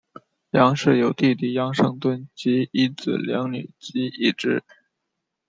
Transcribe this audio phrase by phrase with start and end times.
[0.49, 4.63] 杨氏有弟弟杨圣敦及一子两女及一侄。